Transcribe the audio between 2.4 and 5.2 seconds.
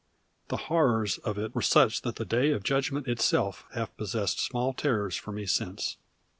of Judgment itself have possessed small terrors